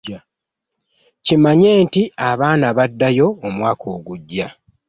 [1.25, 4.47] Kimanye nti abaana baddayo omwaka gujja.